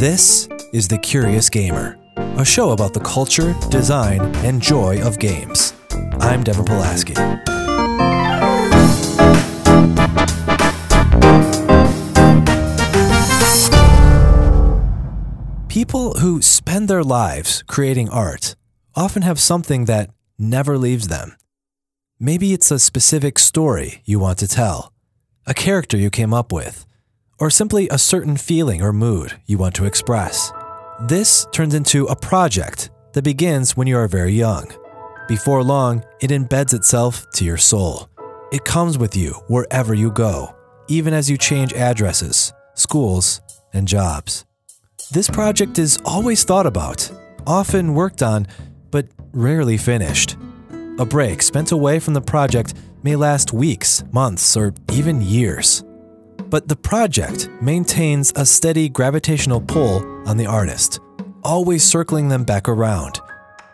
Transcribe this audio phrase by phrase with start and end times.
[0.00, 5.74] This is The Curious Gamer, a show about the culture, design, and joy of games.
[6.20, 7.16] I'm Devin Polaski.
[15.68, 18.56] People who spend their lives creating art
[18.94, 20.08] often have something that
[20.38, 21.36] never leaves them.
[22.18, 24.94] Maybe it's a specific story you want to tell,
[25.46, 26.86] a character you came up with,
[27.40, 30.52] or simply a certain feeling or mood you want to express.
[31.00, 34.70] This turns into a project that begins when you are very young.
[35.26, 38.08] Before long, it embeds itself to your soul.
[38.52, 40.54] It comes with you wherever you go,
[40.88, 43.40] even as you change addresses, schools,
[43.72, 44.44] and jobs.
[45.12, 47.10] This project is always thought about,
[47.46, 48.46] often worked on,
[48.90, 50.36] but rarely finished.
[50.98, 55.82] A break spent away from the project may last weeks, months, or even years.
[56.50, 60.98] But the project maintains a steady gravitational pull on the artist,
[61.44, 63.20] always circling them back around.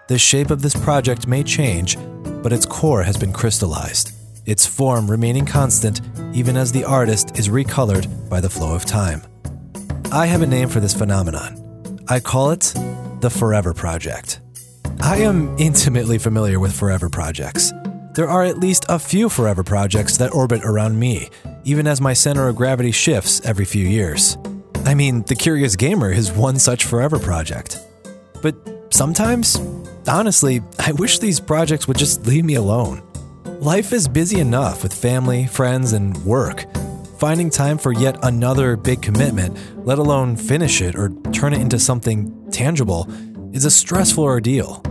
[0.08, 1.96] The shape of this project may change,
[2.42, 4.12] but its core has been crystallized,
[4.44, 6.02] its form remaining constant
[6.34, 9.22] even as the artist is recolored by the flow of time.
[10.12, 11.98] I have a name for this phenomenon.
[12.08, 12.74] I call it
[13.20, 14.40] the Forever Project.
[15.00, 17.72] I am intimately familiar with forever projects.
[18.12, 21.28] There are at least a few forever projects that orbit around me,
[21.66, 24.38] even as my center of gravity shifts every few years.
[24.86, 27.78] I mean, The Curious Gamer is one such forever project.
[28.40, 28.56] But
[28.90, 29.60] sometimes,
[30.08, 33.02] honestly, I wish these projects would just leave me alone.
[33.60, 36.64] Life is busy enough with family, friends, and work
[37.18, 41.78] finding time for yet another big commitment, let alone finish it or turn it into
[41.78, 43.08] something tangible,
[43.52, 44.82] is a stressful ordeal.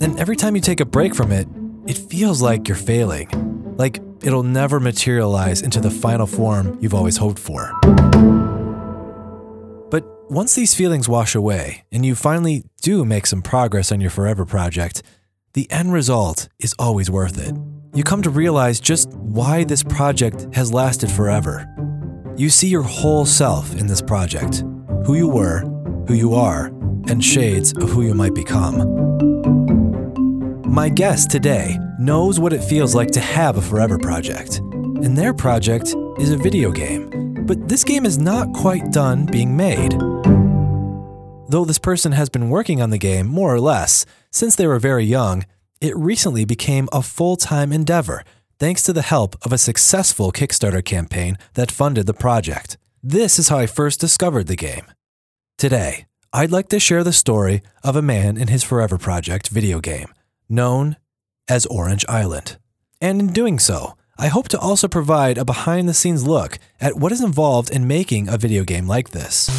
[0.00, 1.48] And every time you take a break from it,
[1.86, 3.28] it feels like you're failing,
[3.76, 7.72] like it'll never materialize into the final form you've always hoped for.
[9.90, 14.10] But once these feelings wash away and you finally do make some progress on your
[14.10, 15.02] forever project,
[15.52, 17.54] the end result is always worth it
[17.94, 21.64] you come to realize just why this project has lasted forever.
[22.36, 24.64] You see your whole self in this project
[25.06, 25.60] who you were,
[26.08, 26.66] who you are,
[27.08, 29.03] and shades of who you might become.
[30.74, 35.32] My guest today knows what it feels like to have a forever project, and their
[35.32, 37.44] project is a video game.
[37.46, 39.92] But this game is not quite done being made.
[41.48, 44.80] Though this person has been working on the game more or less since they were
[44.80, 45.44] very young,
[45.80, 48.24] it recently became a full time endeavor
[48.58, 52.78] thanks to the help of a successful Kickstarter campaign that funded the project.
[53.00, 54.86] This is how I first discovered the game.
[55.56, 59.78] Today, I'd like to share the story of a man in his Forever Project video
[59.78, 60.12] game,
[60.48, 60.96] known
[61.48, 62.58] as Orange Island.
[63.00, 66.96] And in doing so, I hope to also provide a behind the scenes look at
[66.96, 69.50] what is involved in making a video game like this.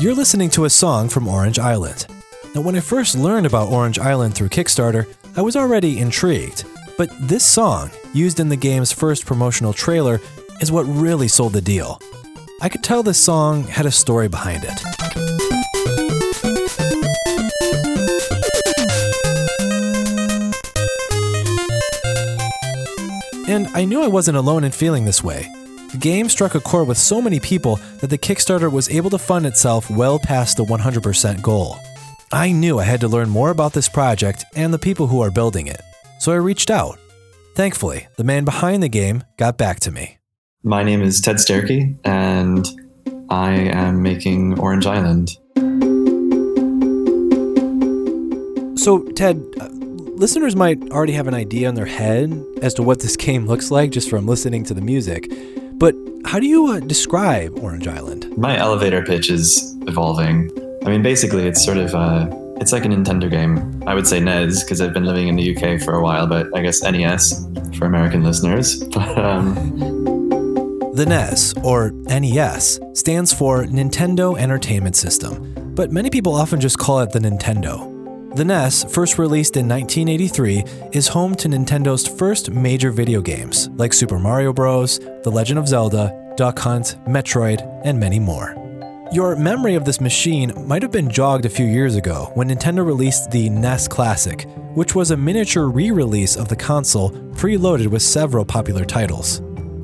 [0.00, 2.06] You're listening to a song from Orange Island.
[2.54, 6.64] Now, when I first learned about Orange Island through Kickstarter, I was already intrigued.
[6.98, 10.20] But this song, used in the game's first promotional trailer,
[10.60, 12.02] is what really sold the deal.
[12.60, 14.72] I could tell this song had a story behind it.
[23.48, 25.48] And I knew I wasn't alone in feeling this way.
[25.92, 29.18] The game struck a chord with so many people that the Kickstarter was able to
[29.18, 31.78] fund itself well past the 100% goal.
[32.32, 35.30] I knew I had to learn more about this project and the people who are
[35.30, 35.80] building it,
[36.18, 36.98] so I reached out.
[37.54, 40.18] Thankfully, the man behind the game got back to me.
[40.62, 42.66] My name is Ted Sterchi, and
[43.30, 45.30] I am making Orange Island.
[48.78, 49.68] So, Ted, uh,
[50.16, 53.70] listeners might already have an idea in their head as to what this game looks
[53.70, 55.30] like just from listening to the music.
[55.74, 58.36] But how do you uh, describe Orange Island?
[58.36, 60.50] My elevator pitch is evolving.
[60.84, 62.26] I mean, basically, it's sort of uh,
[62.60, 63.82] it's like a Nintendo game.
[63.86, 66.46] I would say NES because I've been living in the UK for a while, but
[66.56, 67.46] I guess NES
[67.78, 68.82] for American listeners.
[69.18, 69.54] Um...
[70.94, 77.00] the NES or NES stands for Nintendo Entertainment System, but many people often just call
[77.00, 77.94] it the Nintendo.
[78.36, 83.92] The NES, first released in 1983, is home to Nintendo's first major video games like
[83.92, 88.67] Super Mario Bros., The Legend of Zelda, Duck Hunt, Metroid, and many more.
[89.10, 92.84] Your memory of this machine might have been jogged a few years ago when Nintendo
[92.84, 98.02] released the NES Classic, which was a miniature re release of the console preloaded with
[98.02, 99.40] several popular titles.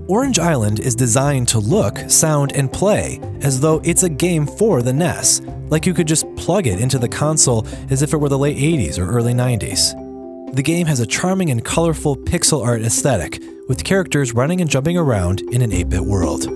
[0.08, 4.82] Orange Island is designed to look, sound, and play as though it's a game for
[4.82, 5.40] the NES,
[5.70, 8.58] like you could just plug it into the console as if it were the late
[8.58, 10.54] 80s or early 90s.
[10.54, 14.98] The game has a charming and colorful pixel art aesthetic, with characters running and jumping
[14.98, 16.46] around in an 8 bit world.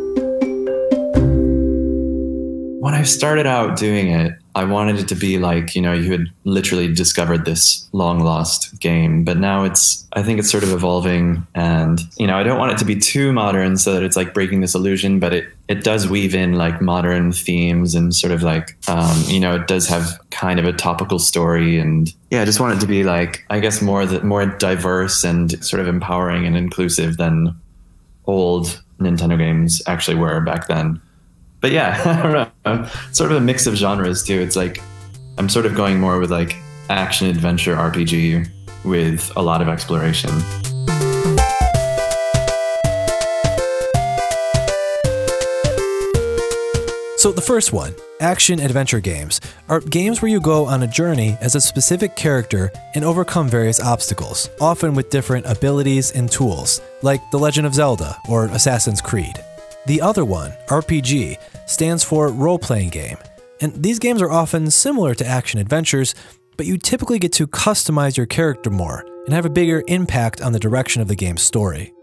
[2.81, 6.13] When I started out doing it, I wanted it to be like, you know, you
[6.13, 10.71] had literally discovered this long lost game, but now it's, I think it's sort of
[10.71, 11.45] evolving.
[11.57, 14.33] And, you know, I don't want it to be too modern so that it's like
[14.33, 18.45] breaking this illusion, but it, it does weave in like modern themes and sort of
[18.45, 21.79] like, um, you know, it does have kind of a topical story.
[21.79, 25.25] And yeah, I just want it to be like, I guess more, the, more diverse
[25.25, 27.61] and sort of empowering and inclusive than
[28.27, 31.01] old Nintendo games actually were back then
[31.61, 32.89] but yeah, I don't know.
[33.13, 34.41] Sort of a mix of genres too.
[34.41, 34.83] It's like
[35.39, 36.57] I'm sort of going more with like
[36.91, 38.49] action adventure RPG
[38.85, 40.31] with a lot of exploration.
[47.19, 51.37] So, the first one, action adventure games, are games where you go on a journey
[51.41, 57.21] as a specific character and overcome various obstacles, often with different abilities and tools, like
[57.33, 59.35] The Legend of Zelda or Assassin's Creed.
[59.89, 63.17] The other one, RPG, stands for role playing game,
[63.63, 66.15] and these games are often similar to action adventures,
[66.59, 70.53] but you typically get to customize your character more and have a bigger impact on
[70.53, 71.95] the direction of the game's story.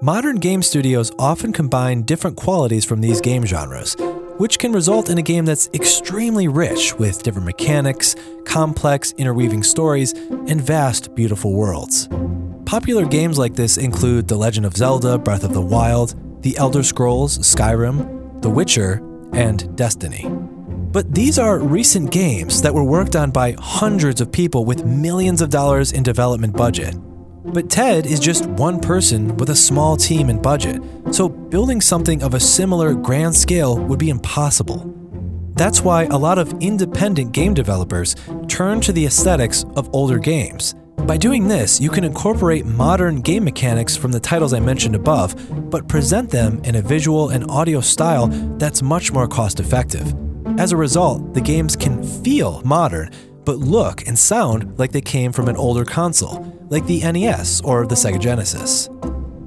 [0.00, 3.96] Modern game studios often combine different qualities from these game genres,
[4.38, 8.14] which can result in a game that's extremely rich with different mechanics,
[8.44, 10.12] complex interweaving stories,
[10.46, 12.08] and vast, beautiful worlds.
[12.66, 16.82] Popular games like this include The Legend of Zelda Breath of the Wild, the Elder
[16.82, 19.00] Scrolls, Skyrim, The Witcher,
[19.32, 20.28] and Destiny.
[20.28, 25.40] But these are recent games that were worked on by hundreds of people with millions
[25.40, 26.94] of dollars in development budget.
[27.44, 32.22] But Ted is just one person with a small team and budget, so building something
[32.22, 34.88] of a similar grand scale would be impossible.
[35.54, 38.16] That's why a lot of independent game developers
[38.48, 43.44] turn to the aesthetics of older games by doing this, you can incorporate modern game
[43.44, 45.34] mechanics from the titles I mentioned above,
[45.70, 48.28] but present them in a visual and audio style
[48.58, 50.14] that's much more cost effective.
[50.58, 53.10] As a result, the games can feel modern,
[53.44, 56.40] but look and sound like they came from an older console,
[56.70, 58.88] like the NES or the Sega Genesis.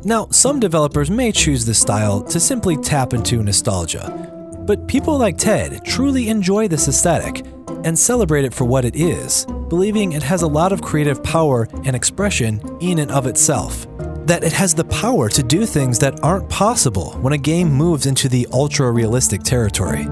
[0.04, 5.38] Now, some developers may choose this style to simply tap into nostalgia, but people like
[5.38, 7.46] Ted truly enjoy this aesthetic
[7.86, 11.70] and celebrate it for what it is, believing it has a lot of creative power
[11.86, 13.88] and expression in and of itself.
[14.26, 18.08] That it has the power to do things that aren't possible when a game moves
[18.08, 20.08] into the ultra realistic territory.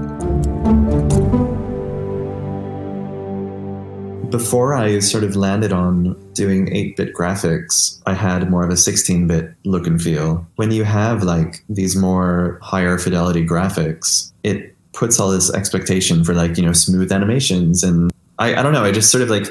[4.30, 8.76] Before I sort of landed on doing 8 bit graphics, I had more of a
[8.76, 10.44] 16 bit look and feel.
[10.56, 16.32] When you have like these more higher fidelity graphics, it puts all this expectation for
[16.34, 18.84] like, you know, smooth animations and I, I don't know.
[18.84, 19.46] I just sort of like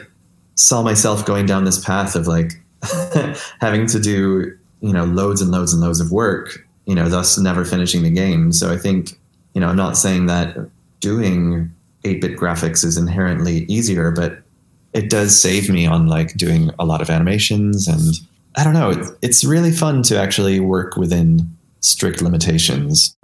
[0.55, 2.53] saw myself going down this path of like
[3.61, 7.37] having to do, you know, loads and loads and loads of work, you know, thus
[7.37, 8.51] never finishing the game.
[8.51, 9.19] So I think,
[9.53, 10.57] you know, I'm not saying that
[10.99, 11.73] doing
[12.05, 14.41] 8 bit graphics is inherently easier, but
[14.93, 17.87] it does save me on like doing a lot of animations.
[17.87, 18.15] And
[18.55, 23.15] I don't know, it's really fun to actually work within strict limitations.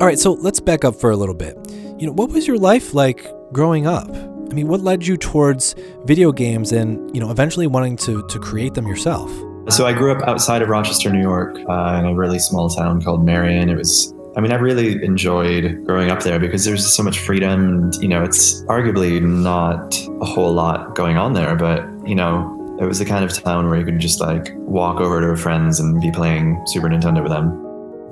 [0.00, 1.56] All right, so let's back up for a little bit.
[1.98, 4.08] You know, what was your life like growing up?
[4.10, 8.38] I mean, what led you towards video games and, you know, eventually wanting to, to
[8.40, 9.30] create them yourself?
[9.68, 13.02] So I grew up outside of Rochester, New York, uh, in a really small town
[13.02, 13.70] called Marion.
[13.70, 17.52] It was, I mean, I really enjoyed growing up there because there's so much freedom.
[17.52, 22.50] And, you know, it's arguably not a whole lot going on there, but, you know,
[22.80, 25.78] it was the kind of town where you could just like walk over to friends
[25.78, 27.63] and be playing Super Nintendo with them.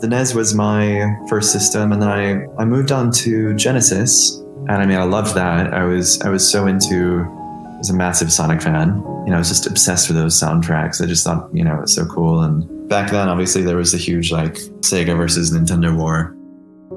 [0.03, 4.73] The NES was my first system, and then I, I moved on to Genesis, and
[4.73, 5.73] I mean, I loved that.
[5.73, 7.21] I was I was so into.
[7.21, 8.89] I was a massive Sonic fan.
[9.25, 11.01] You know, I was just obsessed with those soundtracks.
[11.01, 12.41] I just thought, you know, it was so cool.
[12.41, 16.37] And back then, obviously, there was a huge like Sega versus Nintendo war.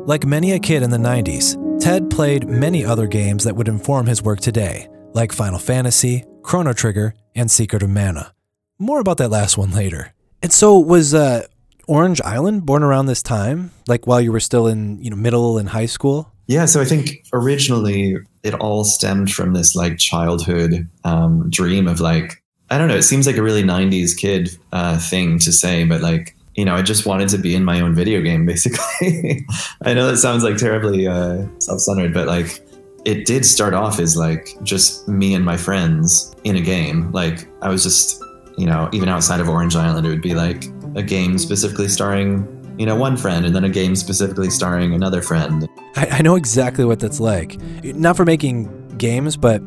[0.07, 4.07] Like many a kid in the 90s, Ted played many other games that would inform
[4.07, 8.33] his work today, like Final Fantasy, Chrono Trigger, and Secret of Mana.
[8.79, 10.11] More about that last one later.
[10.41, 11.45] And so, was uh,
[11.87, 15.57] Orange Island born around this time, like while you were still in you know middle
[15.57, 16.31] and high school?
[16.47, 21.99] Yeah, so I think originally it all stemmed from this like childhood um, dream of
[21.99, 22.95] like I don't know.
[22.95, 26.75] It seems like a really '90s kid uh, thing to say, but like you know,
[26.75, 28.45] I just wanted to be in my own video game.
[28.45, 29.45] Basically,
[29.83, 32.61] I know that sounds like terribly uh, self-centered, but like
[33.05, 37.11] it did start off as like just me and my friends in a game.
[37.11, 38.23] Like I was just
[38.57, 40.65] you know, even outside of Orange Island, it would be like
[40.95, 42.47] a game specifically starring
[42.77, 45.67] you know, one friend and then a game specifically starring another friend.
[45.95, 47.57] I, I know exactly what that's like.
[47.83, 49.61] Not for making games, but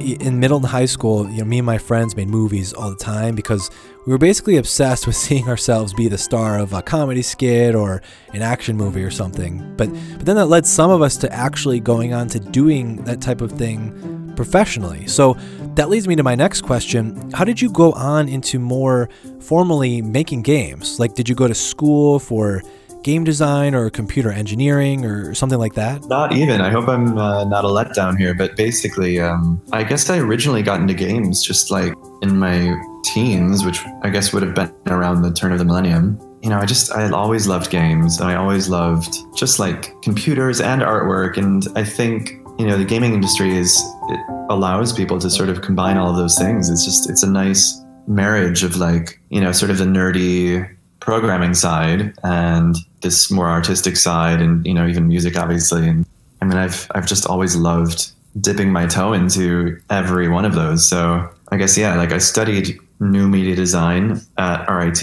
[0.00, 2.96] in middle and high school, you know, me and my friends made movies all the
[2.96, 3.70] time because
[4.06, 8.00] we were basically obsessed with seeing ourselves be the star of a comedy skit or
[8.32, 9.74] an action movie or something.
[9.76, 13.20] But but then that led some of us to actually going on to doing that
[13.20, 15.04] type of thing professionally.
[15.08, 15.36] So
[15.74, 17.32] that leads me to my next question.
[17.32, 21.00] How did you go on into more formally making games?
[21.00, 22.62] Like did you go to school for
[23.02, 26.04] game design or computer engineering or something like that?
[26.04, 26.60] Not even.
[26.60, 30.62] I hope I'm uh, not a letdown here, but basically, um, I guess I originally
[30.62, 31.92] got into games just like
[32.22, 36.16] in my teens, which I guess would have been around the turn of the millennium.
[36.42, 40.60] You know, I just, I always loved games and I always loved just like computers
[40.60, 41.36] and artwork.
[41.36, 43.76] And I think, you know, the gaming industry is,
[44.08, 46.68] it allows people to sort of combine all of those things.
[46.68, 50.68] It's just, it's a nice marriage of like, you know, sort of the nerdy
[51.08, 55.88] programming side and this more artistic side and you know even music obviously.
[55.88, 56.04] And
[56.42, 58.10] i mean i've i've just always loved
[58.40, 60.86] dipping my toe into every one of those.
[60.86, 65.02] So i guess yeah like i studied new media design at rit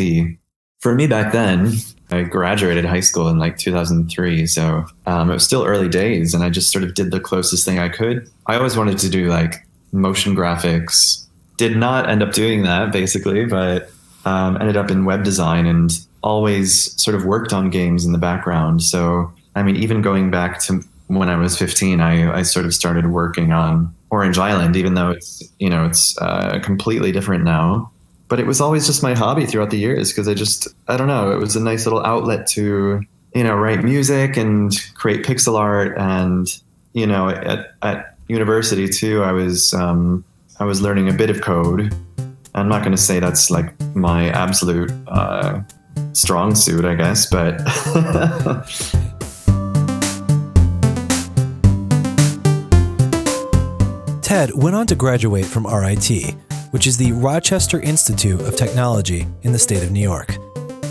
[0.79, 1.71] for me back then
[2.11, 6.43] i graduated high school in like 2003 so um, it was still early days and
[6.43, 9.27] i just sort of did the closest thing i could i always wanted to do
[9.27, 11.25] like motion graphics
[11.57, 13.89] did not end up doing that basically but
[14.25, 18.17] um, ended up in web design and always sort of worked on games in the
[18.17, 18.81] background.
[18.81, 22.73] So, I mean, even going back to when I was 15, I, I sort of
[22.73, 27.91] started working on Orange Island, even though it's, you know, it's uh, completely different now.
[28.27, 31.07] But it was always just my hobby throughout the years because I just, I don't
[31.07, 33.01] know, it was a nice little outlet to,
[33.35, 35.95] you know, write music and create pixel art.
[35.97, 36.47] And,
[36.93, 40.25] you know, at, at university too, I was, um,
[40.59, 41.93] I was learning a bit of code.
[42.55, 45.61] I'm not going to say that's like my absolute uh,
[46.13, 47.59] strong suit, I guess, but.
[54.25, 56.35] Ted went on to graduate from RIT,
[56.75, 60.35] which is the Rochester Institute of Technology in the state of New York.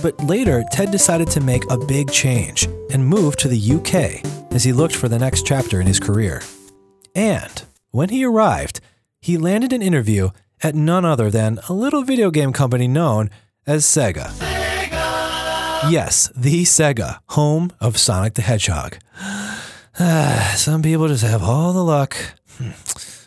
[0.01, 4.25] But later, Ted decided to make a big change and move to the UK
[4.55, 6.41] as he looked for the next chapter in his career.
[7.15, 8.81] And when he arrived,
[9.21, 10.31] he landed an interview
[10.63, 13.29] at none other than a little video game company known
[13.67, 14.33] as Sega.
[15.91, 18.97] Yes, the Sega, home of Sonic the Hedgehog.
[20.57, 22.17] Some people just have all the luck.
[22.57, 22.71] Hmm,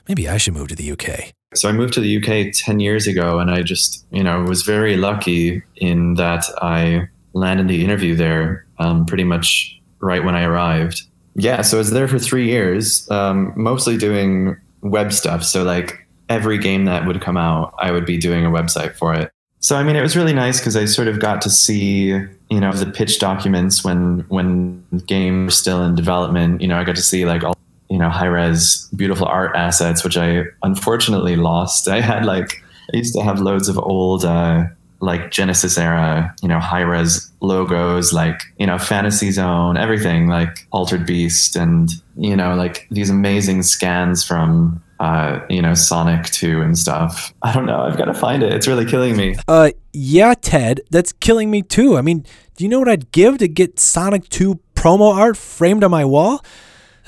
[0.08, 1.37] maybe I should move to the UK.
[1.58, 4.64] So I moved to the UK 10 years ago, and I just, you know, was
[4.64, 10.44] very lucky in that I landed the interview there um, pretty much right when I
[10.44, 11.04] arrived.
[11.36, 15.44] Yeah, so I was there for three years, um, mostly doing web stuff.
[15.44, 19.14] So, like, every game that would come out, I would be doing a website for
[19.14, 19.32] it.
[19.60, 22.60] So I mean, it was really nice because I sort of got to see, you
[22.60, 26.62] know, the pitch documents when when games were still in development.
[26.62, 27.58] You know, I got to see like all
[27.90, 31.88] you know high res beautiful art assets, which I unfortunately lost.
[31.88, 32.64] I had like
[32.94, 34.26] I used to have loads of old.
[34.26, 34.66] Uh,
[35.00, 40.68] like Genesis era, you know, high res logos, like, you know, Fantasy Zone, everything like
[40.72, 46.62] Altered Beast and, you know, like these amazing scans from uh, you know, Sonic 2
[46.62, 47.34] and stuff.
[47.44, 47.82] I don't know.
[47.82, 48.54] I've got to find it.
[48.54, 49.36] It's really killing me.
[49.48, 51.98] Uh, yeah, Ted, that's killing me too.
[51.98, 52.26] I mean,
[52.56, 56.04] do you know what I'd give to get Sonic 2 promo art framed on my
[56.04, 56.44] wall?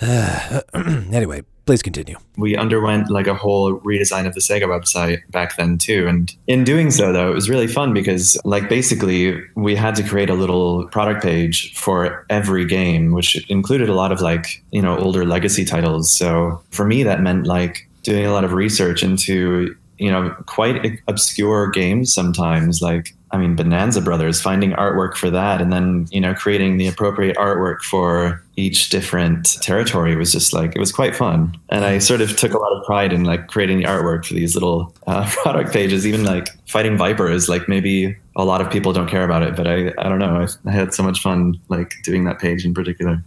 [1.12, 2.18] Anyway, please continue.
[2.38, 6.08] We underwent like a whole redesign of the Sega website back then too.
[6.08, 10.03] And in doing so, though, it was really fun because like basically we had to
[10.03, 14.82] create a little product page for every game, which included a lot of like, you
[14.82, 16.10] know, older legacy titles.
[16.10, 21.00] So for me, that meant like doing a lot of research into you know quite
[21.08, 26.22] obscure games sometimes like i mean bonanza brothers finding artwork for that and then you
[26.22, 31.15] know creating the appropriate artwork for each different territory was just like it was quite
[31.15, 31.58] fun.
[31.70, 34.34] And i sort of took a lot of pride in like creating the artwork for
[34.34, 38.72] these little uh, product pages even like fighting viper is like maybe a lot of
[38.72, 41.22] people don't care about it but i i don't know I, I had so much
[41.22, 43.24] fun like doing that page in particular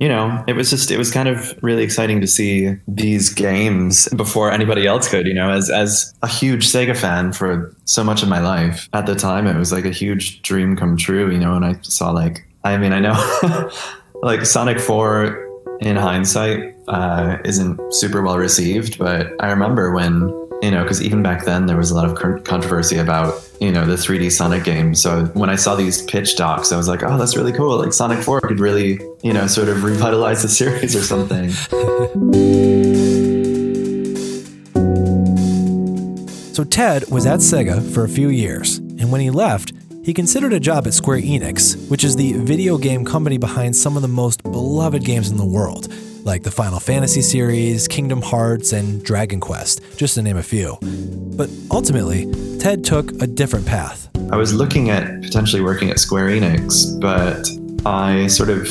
[0.00, 4.08] you know, it was just it was kind of really exciting to see these games
[4.10, 8.22] before anybody else could, you know, as as a huge Sega fan for so much
[8.22, 8.88] of my life.
[8.92, 11.74] At the time it was like a huge dream come true, you know, and I
[11.82, 13.70] saw like I mean, I know
[14.22, 20.72] like Sonic 4 in hindsight uh, isn't super well received, but I remember when you
[20.72, 23.94] know, because even back then there was a lot of controversy about, you know, the
[23.94, 24.94] 3D Sonic game.
[24.94, 27.78] So when I saw these pitch docs, I was like, oh, that's really cool.
[27.78, 31.50] Like Sonic 4 could really, you know, sort of revitalize the series or something.
[36.54, 39.72] so Ted was at Sega for a few years, and when he left,
[40.02, 43.94] he considered a job at Square Enix, which is the video game company behind some
[43.94, 45.92] of the most beloved games in the world
[46.28, 50.76] like the Final Fantasy series, Kingdom Hearts, and Dragon Quest, just to name a few.
[50.82, 54.10] But ultimately, Ted took a different path.
[54.30, 57.48] I was looking at potentially working at Square Enix, but
[57.86, 58.68] I sort of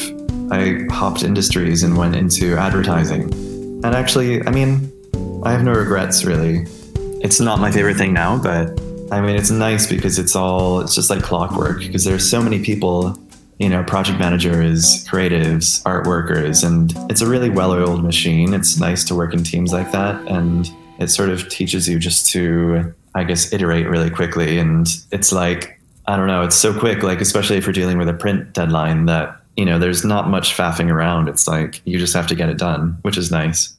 [0.52, 3.24] I hopped industries and went into advertising.
[3.84, 4.92] And actually, I mean,
[5.44, 6.68] I have no regrets really.
[7.24, 8.80] It's not my favorite thing now, but
[9.12, 12.64] I mean, it's nice because it's all, it's just like clockwork because there's so many
[12.64, 13.18] people,
[13.60, 18.54] you know, project managers, creatives, art workers, and it's a really well oiled machine.
[18.54, 20.16] It's nice to work in teams like that.
[20.28, 24.60] And it sort of teaches you just to, I guess, iterate really quickly.
[24.60, 28.10] And it's like, I don't know, it's so quick, like, especially if you're dealing with
[28.10, 31.28] a print deadline that, you know, there's not much faffing around.
[31.28, 33.77] It's like you just have to get it done, which is nice.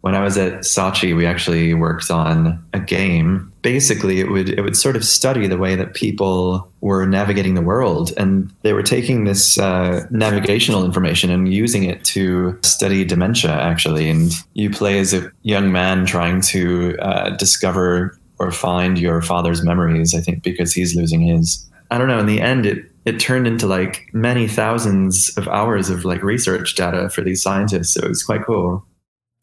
[0.00, 3.52] When I was at Saatchi, we actually worked on a game.
[3.62, 7.62] Basically, it would it would sort of study the way that people were navigating the
[7.62, 13.50] world, and they were taking this uh, navigational information and using it to study dementia.
[13.50, 19.20] Actually, and you play as a young man trying to uh, discover or find your
[19.20, 20.14] father's memories.
[20.14, 21.66] I think because he's losing his.
[21.90, 22.20] I don't know.
[22.20, 26.76] In the end, it it turned into like many thousands of hours of like research
[26.76, 27.94] data for these scientists.
[27.94, 28.84] So it was quite cool.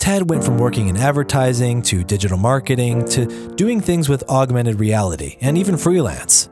[0.05, 5.35] Ted went from working in advertising to digital marketing to doing things with augmented reality
[5.41, 6.47] and even freelance.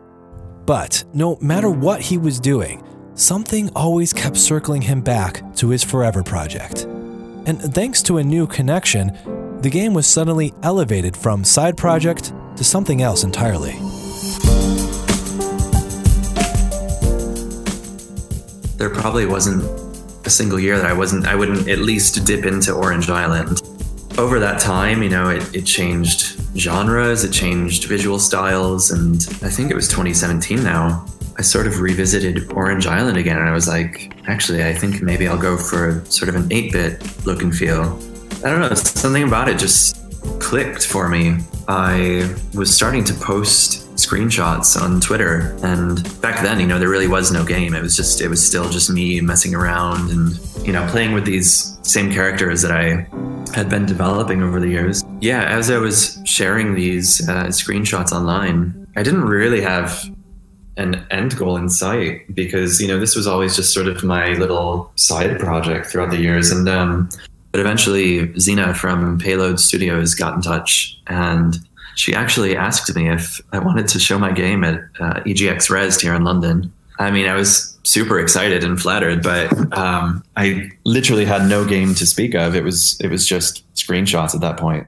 [0.66, 2.84] But no matter what he was doing,
[3.14, 6.86] something always kept circling him back to his forever project.
[7.46, 9.16] And thanks to a new connection,
[9.62, 13.74] the game was suddenly elevated from side project to something else entirely.
[18.78, 19.83] There probably wasn't
[20.25, 23.62] a single year that I wasn't I wouldn't at least dip into Orange Island.
[24.18, 29.50] Over that time, you know, it, it changed genres, it changed visual styles, and I
[29.50, 31.06] think it was 2017 now.
[31.38, 35.27] I sort of revisited Orange Island again, and I was like, actually, I think maybe
[35.27, 38.00] I'll go for sort of an 8 bit look and feel.
[38.46, 39.98] I don't know, something about it just
[40.39, 41.38] clicked for me.
[41.68, 45.58] I was starting to post screenshots on Twitter.
[45.64, 47.74] And back then, you know, there really was no game.
[47.74, 51.26] It was just, it was still just me messing around and, you know, playing with
[51.26, 53.08] these same characters that I
[53.54, 55.04] had been developing over the years.
[55.22, 60.10] Yeah, as I was sharing these uh, screenshots online, I didn't really have
[60.78, 64.30] an end goal in sight because you know this was always just sort of my
[64.34, 67.08] little side project throughout the years and um,
[67.52, 71.60] but eventually Zena from Payload Studios got in touch and
[71.95, 76.01] she actually asked me if I wanted to show my game at uh, EGX Rezzed
[76.01, 76.71] here in London.
[76.99, 81.95] I mean, I was super excited and flattered, but um, I literally had no game
[81.95, 82.56] to speak of.
[82.56, 84.88] It was it was just screenshots at that point.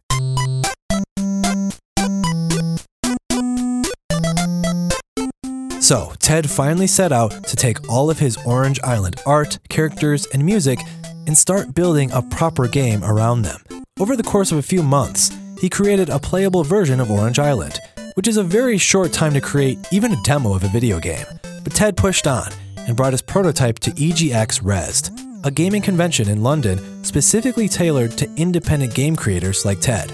[5.82, 10.44] So, Ted finally set out to take all of his Orange Island art, characters, and
[10.44, 10.80] music
[11.28, 13.62] and start building a proper game around them.
[14.00, 17.80] Over the course of a few months, he created a playable version of Orange Island,
[18.16, 21.26] which is a very short time to create even a demo of a video game.
[21.64, 22.52] But Ted pushed on
[22.88, 28.30] and brought his prototype to EGX Rezzed, a gaming convention in London specifically tailored to
[28.36, 30.12] independent game creators like Ted.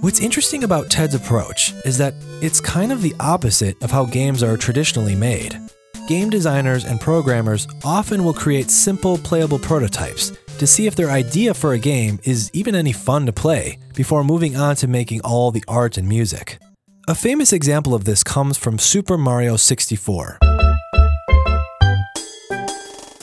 [0.00, 4.42] What's interesting about Ted's approach is that it's kind of the opposite of how games
[4.42, 5.56] are traditionally made.
[6.08, 10.32] Game designers and programmers often will create simple playable prototypes
[10.62, 14.22] to see if their idea for a game is even any fun to play before
[14.22, 16.62] moving on to making all the art and music.
[17.08, 20.38] A famous example of this comes from Super Mario 64.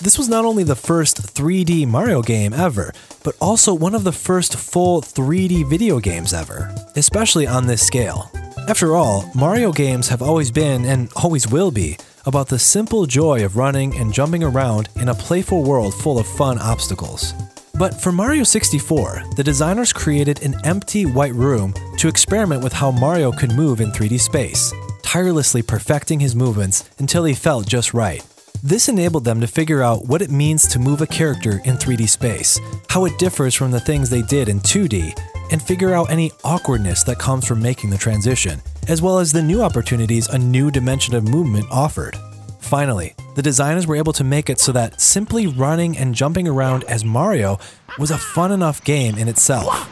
[0.02, 2.91] This was not only the first 3D Mario game ever,
[3.23, 8.30] but also one of the first full 3D video games ever, especially on this scale.
[8.67, 13.43] After all, Mario games have always been, and always will be, about the simple joy
[13.45, 17.34] of running and jumping around in a playful world full of fun obstacles.
[17.79, 22.91] But for Mario 64, the designers created an empty white room to experiment with how
[22.91, 28.21] Mario could move in 3D space, tirelessly perfecting his movements until he felt just right.
[28.62, 32.10] This enabled them to figure out what it means to move a character in 3D
[32.10, 35.17] space, how it differs from the things they did in 2D,
[35.51, 39.41] and figure out any awkwardness that comes from making the transition, as well as the
[39.41, 42.17] new opportunities a new dimension of movement offered.
[42.60, 46.84] Finally, the designers were able to make it so that simply running and jumping around
[46.86, 47.58] as Mario
[47.97, 49.88] was a fun enough game in itself.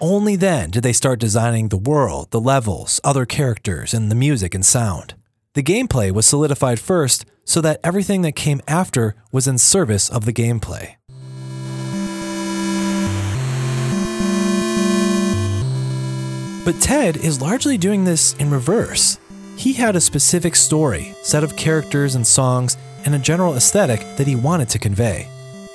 [0.00, 4.54] Only then did they start designing the world, the levels, other characters, and the music
[4.54, 5.14] and sound.
[5.54, 10.26] The gameplay was solidified first so that everything that came after was in service of
[10.26, 10.96] the gameplay.
[16.66, 19.20] But Ted is largely doing this in reverse.
[19.56, 24.26] He had a specific story, set of characters and songs, and a general aesthetic that
[24.26, 25.28] he wanted to convey.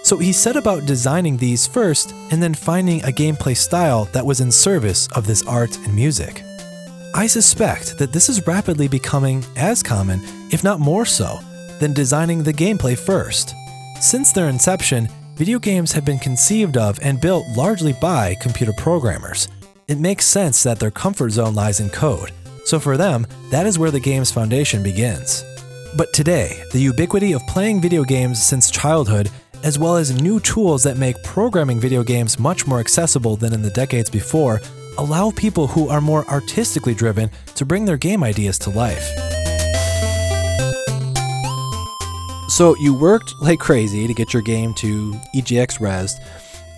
[0.03, 4.41] So he set about designing these first and then finding a gameplay style that was
[4.41, 6.43] in service of this art and music.
[7.15, 10.19] I suspect that this is rapidly becoming as common,
[10.51, 11.39] if not more so,
[11.79, 13.55] than designing the gameplay first.
[14.01, 19.47] Since their inception, video games have been conceived of and built largely by computer programmers.
[19.91, 22.31] It makes sense that their comfort zone lies in code,
[22.63, 25.43] so for them, that is where the game's foundation begins.
[25.97, 29.29] But today, the ubiquity of playing video games since childhood,
[29.65, 33.61] as well as new tools that make programming video games much more accessible than in
[33.61, 34.61] the decades before,
[34.97, 39.05] allow people who are more artistically driven to bring their game ideas to life.
[42.47, 46.15] So you worked like crazy to get your game to EGX Rezzed,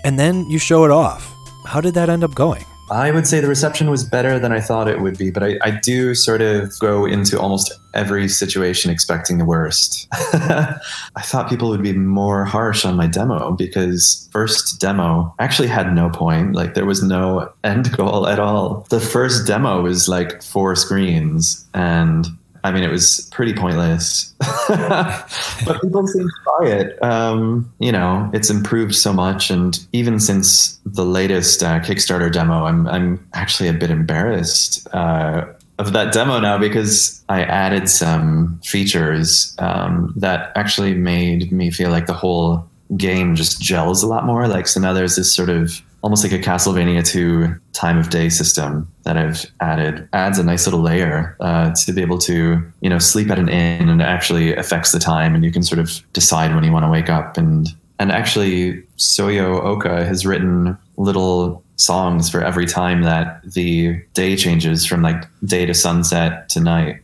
[0.03, 1.31] and then you show it off.
[1.67, 2.65] How did that end up going?
[2.93, 5.57] I would say the reception was better than I thought it would be, but I,
[5.63, 10.07] I do sort of go into almost every situation expecting the worst.
[10.13, 10.79] I
[11.21, 16.11] thought people would be more harsh on my demo because first demo actually had no
[16.11, 16.53] point.
[16.53, 18.85] Like there was no end goal at all.
[18.89, 22.27] The first demo was like four screens and
[22.63, 24.33] I mean, it was pretty pointless,
[24.67, 27.03] but people seem to buy it.
[27.03, 32.65] Um, you know, it's improved so much, and even since the latest uh, Kickstarter demo,
[32.65, 35.45] I'm I'm actually a bit embarrassed uh,
[35.79, 41.89] of that demo now because I added some features um, that actually made me feel
[41.89, 44.47] like the whole game just gels a lot more.
[44.47, 48.29] Like, so now there's this sort of almost like a Castlevania 2 time of day
[48.29, 52.89] system that I've added adds a nice little layer uh, to be able to, you
[52.89, 56.01] know, sleep at an inn and actually affects the time and you can sort of
[56.11, 57.37] decide when you want to wake up.
[57.37, 64.35] And, and actually, Soyo Oka has written little songs for every time that the day
[64.35, 66.97] changes from like day to sunset to night.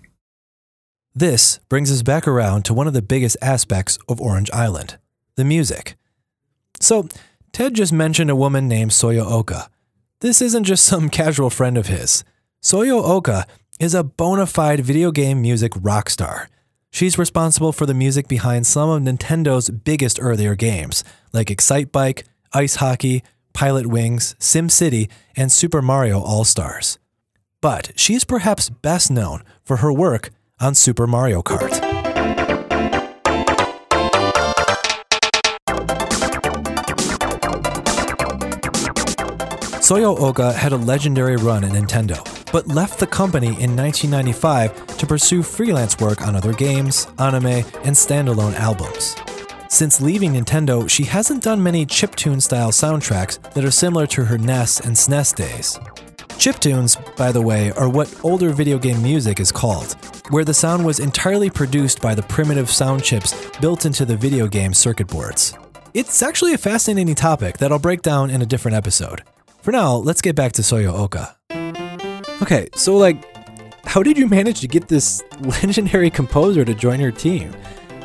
[1.16, 4.98] This brings us back around to one of the biggest aspects of Orange Island
[5.36, 5.96] the music.
[6.82, 7.08] So,
[7.52, 9.70] Ted just mentioned a woman named Soyo Oka.
[10.22, 12.24] This isn't just some casual friend of his.
[12.62, 13.46] Soyo Oka
[13.80, 16.50] is a bona fide video game music rock star.
[16.92, 22.76] She's responsible for the music behind some of Nintendo's biggest earlier games, like Excitebike, Ice
[22.76, 26.98] Hockey, Pilotwings, SimCity, and Super Mario All Stars.
[27.62, 32.09] But she's perhaps best known for her work on Super Mario Kart.
[39.89, 42.21] Soyo had a legendary run at Nintendo,
[42.52, 47.95] but left the company in 1995 to pursue freelance work on other games, anime, and
[47.95, 49.15] standalone albums.
[49.67, 54.38] Since leaving Nintendo, she hasn't done many chiptune style soundtracks that are similar to her
[54.38, 55.80] NES and SNES days.
[56.38, 59.93] Chiptunes, by the way, are what older video game music is called,
[60.30, 64.45] where the sound was entirely produced by the primitive sound chips built into the video
[64.45, 65.56] game circuit boards.
[65.95, 69.23] It's actually a fascinating topic that I'll break down in a different episode.
[69.69, 71.36] For now, let's get back to Soyo Oka.
[72.41, 73.23] Okay, so like,
[73.86, 77.53] how did you manage to get this legendary composer to join your team?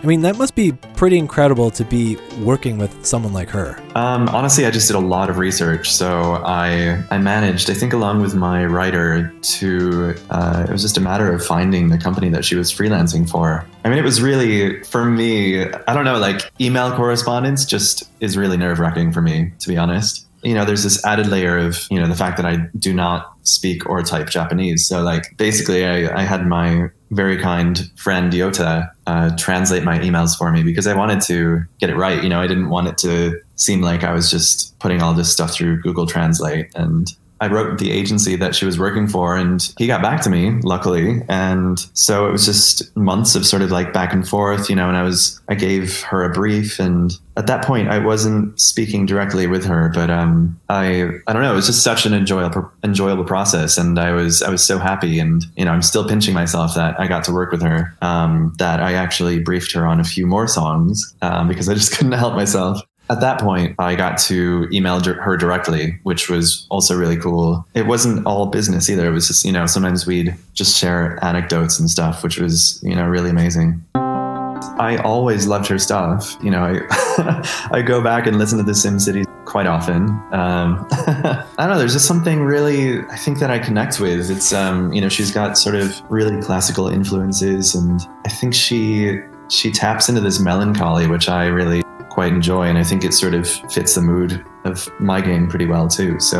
[0.02, 3.80] I mean, that must be pretty incredible to be working with someone like her.
[3.94, 5.90] Um, honestly, I just did a lot of research.
[5.90, 10.98] So I I managed, I think, along with my writer, to uh, it was just
[10.98, 13.64] a matter of finding the company that she was freelancing for.
[13.86, 15.62] I mean, it was really for me.
[15.64, 19.78] I don't know, like email correspondence just is really nerve wracking for me, to be
[19.78, 22.92] honest you know, there's this added layer of, you know, the fact that I do
[22.92, 24.86] not speak or type Japanese.
[24.86, 30.36] So, like, basically, I, I had my very kind friend Yota uh, translate my emails
[30.36, 32.22] for me because I wanted to get it right.
[32.22, 35.32] You know, I didn't want it to seem like I was just putting all this
[35.32, 36.70] stuff through Google Translate.
[36.74, 37.08] And
[37.40, 40.60] I wrote the agency that she was working for, and he got back to me,
[40.62, 41.22] luckily.
[41.28, 44.88] And so it was just months of sort of like back and forth, you know.
[44.88, 49.06] And I was, I gave her a brief, and at that point, I wasn't speaking
[49.06, 52.70] directly with her, but um, I, I don't know, it was just such an enjoyable,
[52.84, 56.34] enjoyable process, and I was, I was so happy, and you know, I'm still pinching
[56.34, 57.96] myself that I got to work with her.
[58.00, 61.92] Um, that I actually briefed her on a few more songs um, because I just
[61.96, 62.80] couldn't help myself.
[63.10, 67.66] At that point, I got to email her directly, which was also really cool.
[67.74, 69.06] It wasn't all business either.
[69.06, 72.94] It was just, you know, sometimes we'd just share anecdotes and stuff, which was, you
[72.94, 73.84] know, really amazing.
[73.94, 76.36] I always loved her stuff.
[76.42, 80.08] You know, I, I go back and listen to the SimCity quite often.
[80.32, 81.78] Um, I don't know.
[81.78, 84.30] There's just something really, I think that I connect with.
[84.30, 89.20] It's, um, you know, she's got sort of really classical influences, and I think she
[89.50, 91.83] she taps into this melancholy, which I really
[92.14, 92.66] quite enjoy.
[92.68, 96.18] And I think it sort of fits the mood of my game pretty well too.
[96.20, 96.38] So.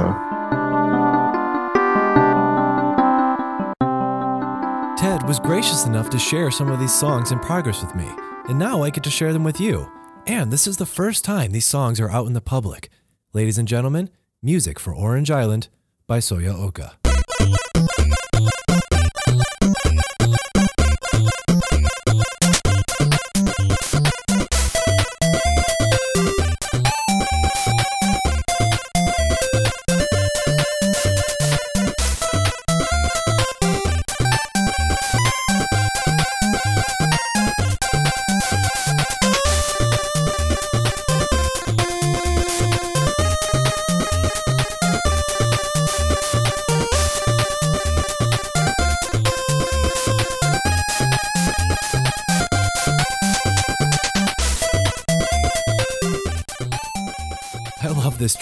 [4.97, 8.09] Ted was gracious enough to share some of these songs in progress with me,
[8.49, 9.91] and now I get to share them with you.
[10.27, 12.89] And this is the first time these songs are out in the public.
[13.35, 14.09] Ladies and gentlemen,
[14.43, 15.69] music for Orange Island
[16.07, 17.04] by Soyo Oka.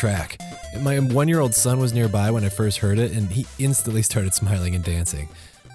[0.02, 0.36] Track.
[0.80, 4.02] My one year old son was nearby when I first heard it, and he instantly
[4.02, 5.28] started smiling and dancing.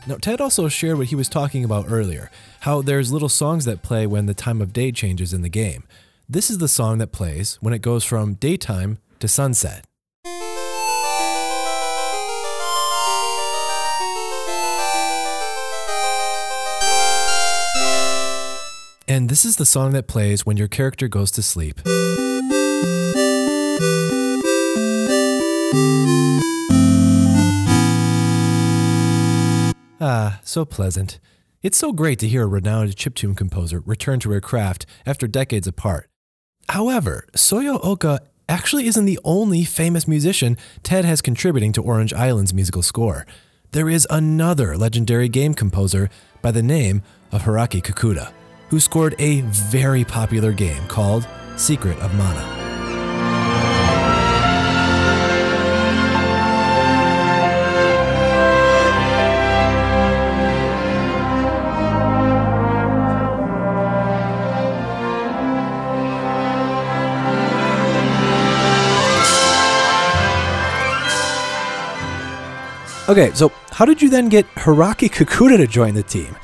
[0.06, 2.30] Now, Ted also shared what he was talking about earlier
[2.62, 5.86] how there's little songs that play when the time of day changes in the game.
[6.28, 9.86] This is the song that plays when it goes from daytime to sunset.
[19.08, 21.80] And this is the song that plays when your character goes to sleep.
[30.48, 31.20] So pleasant.
[31.62, 35.68] It's so great to hear a renowned chiptune composer return to her craft after decades
[35.68, 36.10] apart.
[36.70, 42.54] However, Soyo Oka actually isn't the only famous musician Ted has contributing to Orange Island's
[42.54, 43.26] musical score.
[43.72, 46.10] There is another legendary game composer
[46.42, 48.32] by the name of Hiroki Kikuta,
[48.70, 52.67] who scored a very popular game called Secret of Mana.
[73.10, 76.36] Okay, so how did you then get Hiroki Kikuta to join the team?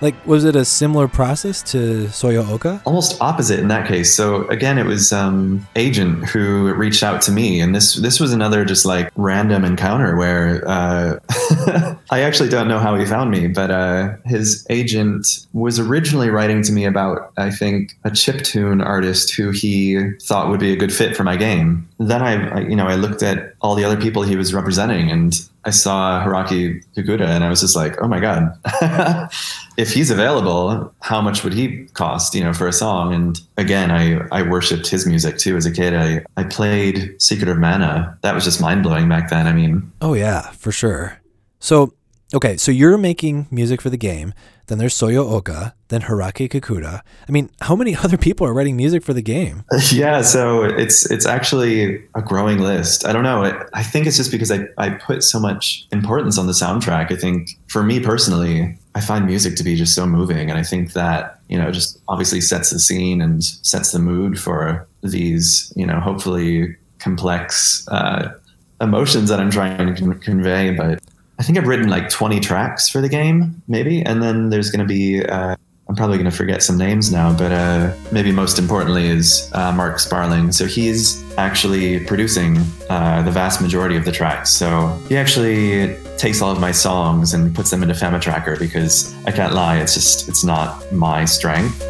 [0.00, 2.80] Like, was it a similar process to Soyo Oka?
[2.86, 4.14] Almost opposite in that case.
[4.14, 8.32] So again, it was um, agent who reached out to me, and this this was
[8.32, 11.18] another just like random encounter where uh,
[12.10, 16.62] I actually don't know how he found me, but uh, his agent was originally writing
[16.62, 20.92] to me about I think a chiptune artist who he thought would be a good
[20.92, 21.88] fit for my game.
[21.98, 25.10] Then I, I you know I looked at all the other people he was representing,
[25.10, 28.56] and I saw Hiroki Kikuta, and I was just like, oh my god.
[29.76, 33.12] if he's available, how much would he cost, you know, for a song?
[33.12, 35.92] And again, I, I worshipped his music too as a kid.
[35.92, 38.16] I, I played Secret of Mana.
[38.22, 39.48] That was just mind blowing back then.
[39.48, 41.18] I mean, oh, yeah, for sure.
[41.58, 41.94] So,
[42.34, 44.34] okay, so you're making music for the game.
[44.66, 47.00] Then there's Soyo Oka, then Hiroki Kikuta.
[47.28, 49.64] I mean, how many other people are writing music for the game?
[49.92, 53.06] Yeah, so it's it's actually a growing list.
[53.06, 53.44] I don't know.
[53.72, 57.12] I think it's just because I, I put so much importance on the soundtrack.
[57.12, 60.48] I think for me personally, I find music to be just so moving.
[60.48, 64.40] And I think that, you know, just obviously sets the scene and sets the mood
[64.40, 68.32] for these, you know, hopefully complex uh,
[68.80, 70.74] emotions that I'm trying to convey.
[70.74, 71.00] But
[71.38, 74.02] I think I've written like 20 tracks for the game, maybe.
[74.02, 75.54] And then there's going to be, uh,
[75.88, 79.70] I'm probably going to forget some names now, but uh, maybe most importantly is uh,
[79.70, 80.50] Mark Sparling.
[80.50, 84.50] So he's actually producing uh, the vast majority of the tracks.
[84.50, 89.30] So he actually takes all of my songs and puts them into FamiTracker because I
[89.30, 91.82] can't lie, it's just, it's not my strength.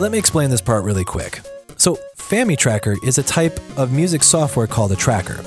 [0.00, 1.40] Let me explain this part really quick.
[1.76, 5.44] So, FamiTracker is a type of music software called a tracker.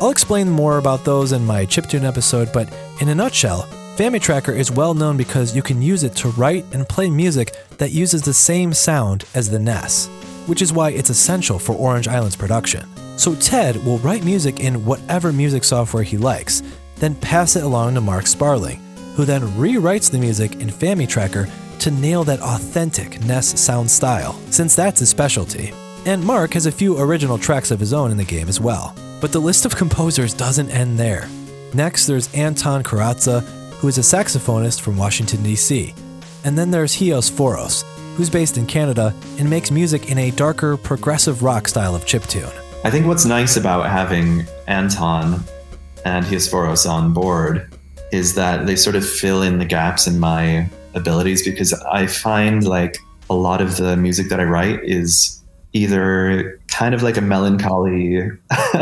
[0.00, 2.68] I'll explain more about those in my chiptune episode, but
[3.00, 3.62] in a nutshell,
[3.94, 7.92] FamiTracker is well known because you can use it to write and play music that
[7.92, 10.08] uses the same sound as the NES,
[10.46, 12.88] which is why it's essential for Orange Island's production.
[13.16, 16.64] So Ted will write music in whatever music software he likes,
[16.96, 18.82] then pass it along to Mark Sparling,
[19.14, 21.48] who then rewrites the music in FamiTracker
[21.82, 25.72] to nail that authentic NES sound style, since that's his specialty.
[26.06, 28.94] And Mark has a few original tracks of his own in the game as well.
[29.20, 31.28] But the list of composers doesn't end there.
[31.74, 33.42] Next, there's Anton Karatza,
[33.74, 35.92] who is a saxophonist from Washington, D.C.
[36.44, 37.82] And then there's Hios Foros,
[38.14, 42.52] who's based in Canada and makes music in a darker, progressive rock style of chiptune.
[42.84, 45.42] I think what's nice about having Anton
[46.04, 47.76] and Hios Foros on board
[48.12, 52.64] is that they sort of fill in the gaps in my abilities because I find
[52.64, 52.98] like
[53.30, 58.30] a lot of the music that I write is either kind of like a melancholy,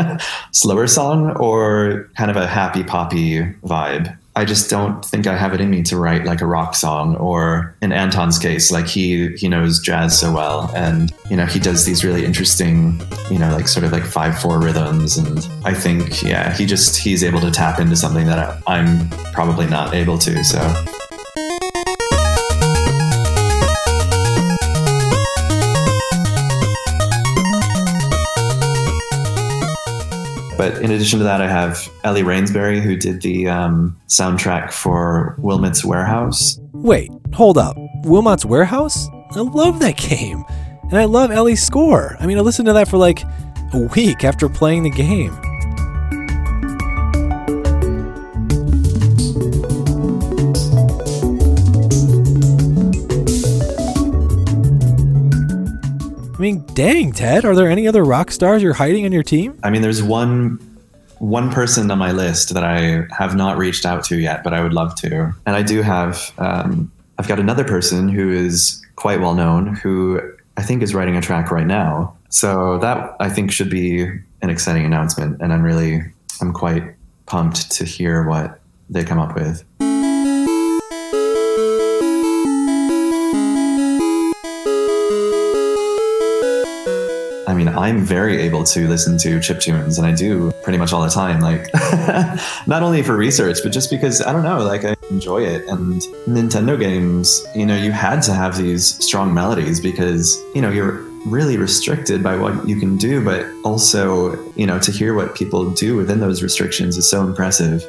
[0.51, 4.17] slower song or kind of a happy poppy vibe.
[4.33, 7.17] I just don't think I have it in me to write like a rock song
[7.17, 11.59] or in Anton's case, like he he knows jazz so well and you know he
[11.59, 15.73] does these really interesting, you know, like sort of like five four rhythms and I
[15.73, 20.17] think yeah, he just he's able to tap into something that I'm probably not able
[20.19, 20.43] to.
[20.45, 20.59] So
[30.61, 35.35] But in addition to that, I have Ellie Rainsberry, who did the um, soundtrack for
[35.39, 36.59] Wilmot's Warehouse.
[36.71, 37.75] Wait, hold up.
[38.03, 39.07] Wilmot's Warehouse?
[39.31, 40.43] I love that game.
[40.83, 42.15] And I love Ellie's score.
[42.19, 43.23] I mean, I listened to that for like
[43.73, 45.35] a week after playing the game.
[56.41, 59.57] Mean, dang, Ted, are there any other rock stars you're hiding on your team?
[59.63, 60.59] I mean, there's one
[61.19, 64.63] one person on my list that I have not reached out to yet, but I
[64.63, 65.31] would love to.
[65.45, 70.19] And I do have um, I've got another person who is quite well known who
[70.57, 72.17] I think is writing a track right now.
[72.29, 74.01] So that I think should be
[74.41, 76.01] an exciting announcement, and I'm really
[76.41, 76.95] I'm quite
[77.27, 79.63] pumped to hear what they come up with.
[87.51, 90.93] I mean, I'm very able to listen to chip tunes, and I do pretty much
[90.93, 91.41] all the time.
[91.41, 91.67] Like,
[92.65, 95.67] not only for research, but just because I don't know, like I enjoy it.
[95.67, 100.69] And Nintendo games, you know, you had to have these strong melodies because you know
[100.69, 105.35] you're really restricted by what you can do, but also, you know, to hear what
[105.35, 107.85] people do within those restrictions is so impressive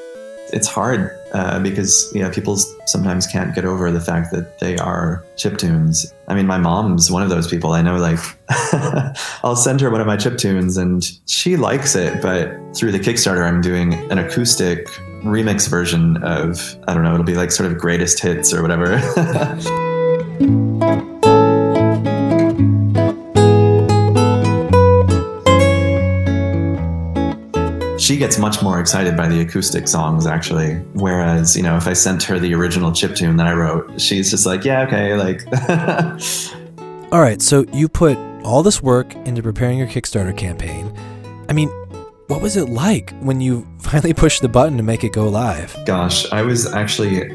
[0.53, 5.25] it's hard uh, because yeah, people sometimes can't get over the fact that they are
[5.37, 6.13] chip tunes.
[6.29, 7.73] I mean, my mom's one of those people.
[7.73, 8.19] I know, like,
[9.43, 13.01] I'll send her one of my chip tunes and she likes it, but through the
[13.01, 14.87] Kickstarter, I'm doing an acoustic
[15.23, 17.15] remix version of I don't know.
[17.15, 18.99] It'll be like sort of greatest hits or whatever.
[28.13, 30.75] she gets much more excited by the acoustic songs actually.
[30.93, 34.31] Whereas you know if i sent her the original chip tune that i wrote she's
[34.31, 35.41] just like yeah okay like
[37.11, 40.95] all right so you put all this work into preparing your kickstarter campaign.
[41.49, 41.71] I mean
[42.27, 45.75] what was it like when you finally pushed the button to make it go live?
[45.87, 47.31] Gosh i was actually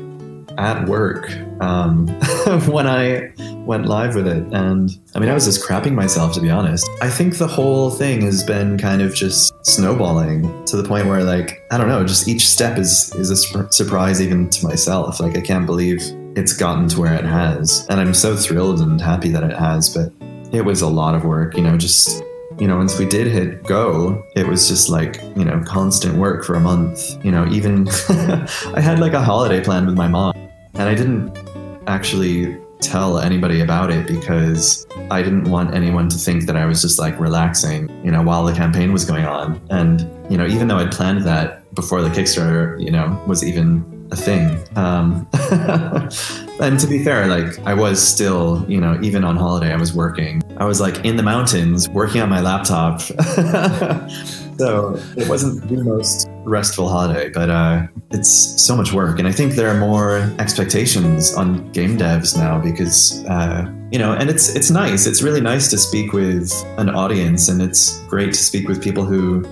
[0.60, 1.32] at work
[1.62, 2.08] um,
[2.68, 3.32] when I
[3.66, 4.44] went live with it.
[4.54, 6.90] And I mean, I was just crapping myself, to be honest.
[7.02, 11.24] I think the whole thing has been kind of just snowballing to the point where,
[11.24, 15.20] like, I don't know, just each step is, is a surprise even to myself.
[15.20, 16.00] Like, I can't believe
[16.36, 17.86] it's gotten to where it has.
[17.90, 19.96] And I'm so thrilled and happy that it has.
[19.96, 20.12] But
[20.54, 22.24] it was a lot of work, you know, just
[22.60, 26.44] you know, once we did hit go, it was just like, you know, constant work
[26.44, 27.24] for a month.
[27.24, 30.34] You know, even I had like a holiday plan with my mom.
[30.74, 31.47] And I didn't
[31.88, 36.82] actually tell anybody about it because I didn't want anyone to think that I was
[36.82, 39.60] just like relaxing, you know, while the campaign was going on.
[39.70, 44.08] And, you know, even though I'd planned that before the Kickstarter, you know, was even
[44.12, 44.64] a thing.
[44.76, 45.28] Um,
[46.62, 49.94] and to be fair, like I was still, you know, even on holiday, I was
[49.94, 50.42] working.
[50.58, 53.02] I was like in the mountains working on my laptop.
[54.58, 59.20] so it wasn't the most restful holiday, but uh, it's so much work.
[59.20, 64.14] And I think there are more expectations on game devs now because, uh, you know,
[64.14, 65.06] and it's it's nice.
[65.06, 69.04] It's really nice to speak with an audience, and it's great to speak with people
[69.04, 69.46] who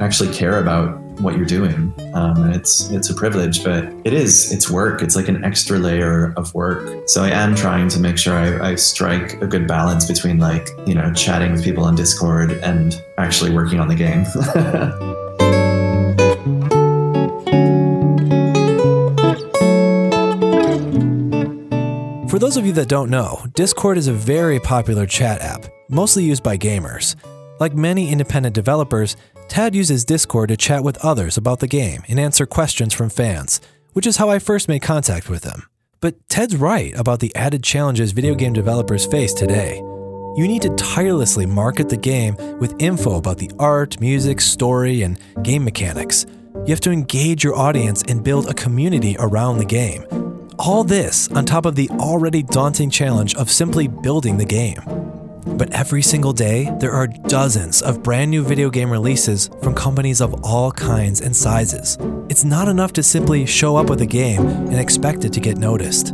[0.00, 1.92] actually care about what you're doing.
[2.14, 5.02] Um, and it's it's a privilege, but it is it's work.
[5.02, 7.08] It's like an extra layer of work.
[7.08, 10.68] So I am trying to make sure I, I strike a good balance between like
[10.86, 14.24] you know chatting with people on Discord and actually working on the game.
[22.28, 26.22] For those of you that don't know, Discord is a very popular chat app, mostly
[26.22, 27.16] used by gamers.
[27.58, 29.16] Like many independent developers,
[29.48, 33.60] Ted uses Discord to chat with others about the game and answer questions from fans,
[33.94, 35.64] which is how I first made contact with him.
[36.00, 39.78] But Ted's right about the added challenges video game developers face today.
[39.78, 45.18] You need to tirelessly market the game with info about the art, music, story, and
[45.42, 46.26] game mechanics.
[46.54, 50.04] You have to engage your audience and build a community around the game.
[50.58, 54.80] All this on top of the already daunting challenge of simply building the game.
[55.56, 60.20] But every single day, there are dozens of brand new video game releases from companies
[60.20, 61.96] of all kinds and sizes.
[62.28, 65.58] It's not enough to simply show up with a game and expect it to get
[65.58, 66.08] noticed.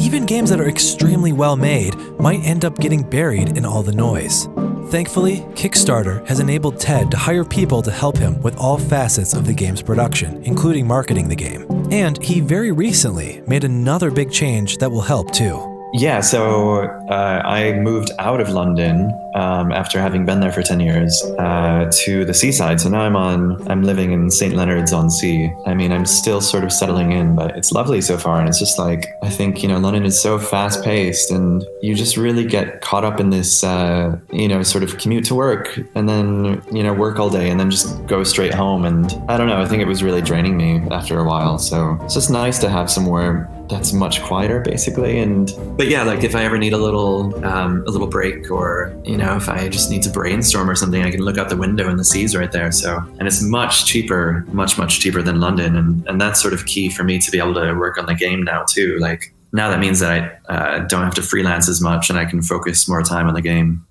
[0.00, 3.92] Even games that are extremely well made might end up getting buried in all the
[3.92, 4.48] noise.
[4.90, 9.46] Thankfully, Kickstarter has enabled Ted to hire people to help him with all facets of
[9.46, 11.64] the game's production, including marketing the game.
[11.92, 15.64] And he very recently made another big change that will help too.
[15.92, 20.80] Yeah, so uh, I moved out of London um, after having been there for ten
[20.80, 22.80] years uh, to the seaside.
[22.80, 23.68] So now I'm on.
[23.70, 25.52] I'm living in St Leonard's on Sea.
[25.66, 28.40] I mean, I'm still sort of settling in, but it's lovely so far.
[28.40, 31.94] And it's just like I think you know, London is so fast paced, and you
[31.94, 35.78] just really get caught up in this, uh, you know, sort of commute to work,
[35.94, 38.84] and then you know, work all day, and then just go straight home.
[38.84, 39.60] And I don't know.
[39.60, 41.58] I think it was really draining me after a while.
[41.58, 46.24] So it's just nice to have somewhere that's much quieter basically and but yeah like
[46.24, 49.68] if i ever need a little um, a little break or you know if i
[49.68, 52.34] just need to brainstorm or something i can look out the window and the sea's
[52.34, 56.40] right there so and it's much cheaper much much cheaper than london and and that's
[56.40, 58.98] sort of key for me to be able to work on the game now too
[58.98, 60.10] like now that means that
[60.48, 63.34] i uh, don't have to freelance as much and i can focus more time on
[63.34, 63.86] the game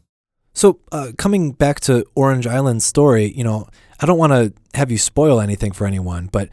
[0.53, 3.67] so uh, coming back to orange island's story you know
[4.01, 6.49] i don't want to have you spoil anything for anyone but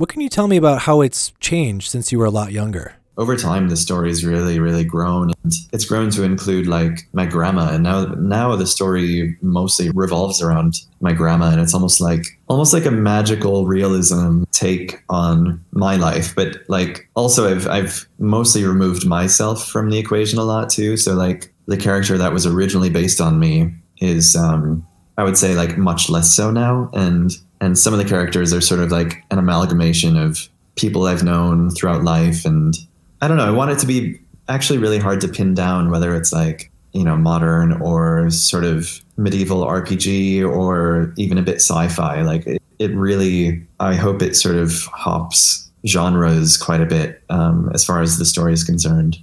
[0.00, 2.94] what can you tell me about how it's changed since you were a lot younger?
[3.20, 7.70] Over time, the story's really, really grown, and it's grown to include like my grandma.
[7.70, 12.72] And now, now the story mostly revolves around my grandma, and it's almost like almost
[12.72, 16.34] like a magical realism take on my life.
[16.34, 20.96] But like, also, I've I've mostly removed myself from the equation a lot too.
[20.96, 24.86] So like, the character that was originally based on me is, um,
[25.18, 28.62] I would say, like much less so now, and and some of the characters are
[28.62, 32.46] sort of like an amalgamation of people I've known throughout life.
[32.46, 32.74] And
[33.20, 34.18] I don't know, I want it to be
[34.48, 39.00] actually really hard to pin down whether it's like, you know, modern or sort of
[39.16, 42.22] medieval RPG or even a bit sci fi.
[42.22, 47.70] Like it, it really, I hope it sort of hops genres quite a bit um,
[47.74, 49.18] as far as the story is concerned.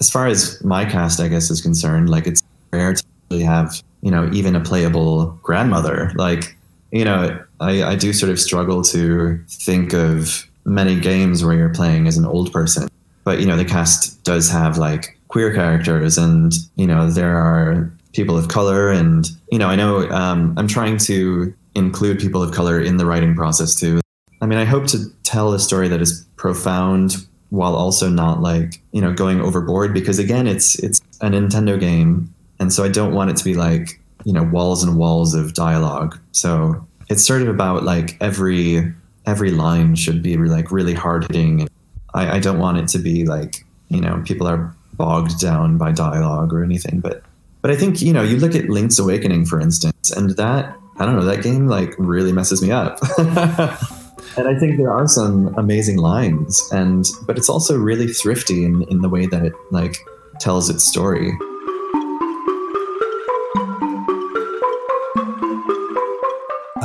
[0.00, 2.42] As far as my cast, I guess, is concerned, like it's
[2.72, 6.12] rare to really have, you know, even a playable grandmother.
[6.16, 6.56] Like,
[6.90, 11.72] you know, I, I do sort of struggle to think of many games where you're
[11.72, 12.88] playing as an old person.
[13.24, 17.92] But, you know, the cast does have like queer characters and, you know, there are
[18.12, 18.90] people of color.
[18.90, 23.06] And, you know, I know um, I'm trying to include people of color in the
[23.06, 24.00] writing process too.
[24.40, 27.16] I mean, I hope to tell a story that is profound
[27.50, 32.34] while also not like, you know, going overboard because again, it's it's a Nintendo game
[32.58, 35.54] and so I don't want it to be like you know walls and walls of
[35.54, 36.18] dialogue.
[36.32, 38.92] So it's sort of about like every
[39.26, 41.68] every line should be like really hard hitting.
[42.14, 45.92] I, I don't want it to be like you know people are bogged down by
[45.92, 47.22] dialogue or anything, but
[47.62, 51.04] but I think you know you look at Link's Awakening for instance, and that I
[51.04, 52.98] don't know that game like really messes me up.
[53.18, 58.82] and I think there are some amazing lines, and but it's also really thrifty in
[58.84, 59.96] in the way that it like
[60.40, 61.32] tells its story.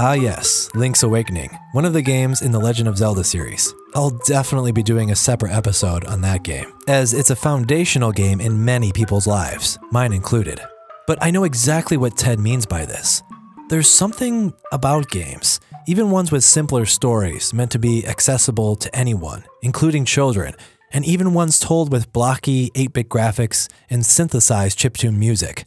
[0.01, 3.73] Ah, yes, Link's Awakening, one of the games in the Legend of Zelda series.
[3.95, 8.39] I'll definitely be doing a separate episode on that game, as it's a foundational game
[8.39, 10.61] in many people's lives, mine included.
[11.05, 13.21] But I know exactly what Ted means by this.
[13.67, 19.43] There's something about games, even ones with simpler stories meant to be accessible to anyone,
[19.63, 20.55] including children,
[20.93, 25.65] and even ones told with blocky 8 bit graphics and synthesized chiptune music.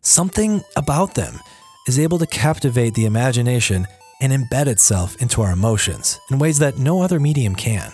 [0.00, 1.38] Something about them
[1.86, 3.86] is able to captivate the imagination
[4.20, 7.92] and embed itself into our emotions in ways that no other medium can.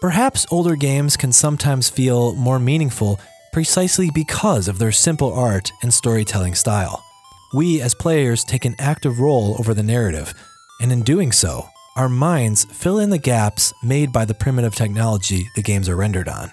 [0.00, 3.20] Perhaps older games can sometimes feel more meaningful
[3.52, 7.04] precisely because of their simple art and storytelling style.
[7.52, 10.34] We, as players, take an active role over the narrative,
[10.80, 15.50] and in doing so, our minds fill in the gaps made by the primitive technology
[15.56, 16.50] the games are rendered on.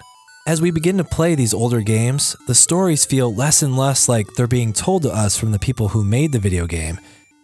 [0.48, 4.32] As we begin to play these older games, the stories feel less and less like
[4.32, 6.98] they're being told to us from the people who made the video game,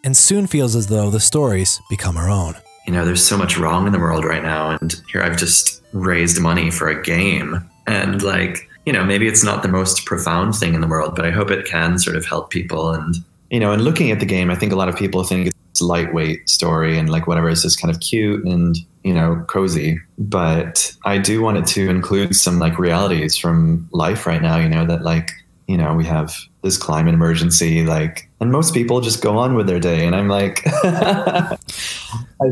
[0.04, 2.54] and soon feels as though the stories become our own.
[2.86, 5.82] You know, there's so much wrong in the world right now, and here I've just
[5.92, 7.68] raised money for a game.
[7.86, 11.26] And, like, you know, maybe it's not the most profound thing in the world, but
[11.26, 12.90] I hope it can sort of help people.
[12.90, 13.16] And,
[13.50, 15.82] you know, and looking at the game, I think a lot of people think it's
[15.82, 20.00] lightweight story and, like, whatever, it's just kind of cute and you know, cozy.
[20.18, 24.68] But I do want it to include some like realities from life right now, you
[24.68, 25.30] know, that like,
[25.68, 29.66] you know, we have this climate emergency, like, and most people just go on with
[29.66, 30.06] their day.
[30.06, 31.56] And I'm like, I